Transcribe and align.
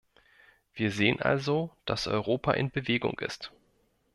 Wir 0.73 0.91
sehen 0.91 1.21
also, 1.21 1.75
dass 1.85 2.07
Europa 2.07 2.53
in 2.53 2.71
Bewegung 2.71 3.19
ist. 3.19 3.51